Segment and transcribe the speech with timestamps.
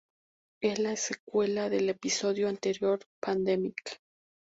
[0.63, 4.01] Es la secuela del episodio anterior, Pandemic.